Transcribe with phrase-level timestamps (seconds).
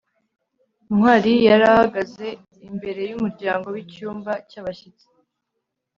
[0.93, 2.27] ntwali yari ahagaze
[2.69, 5.05] imbere yumuryango wicyumba cyabashyitsi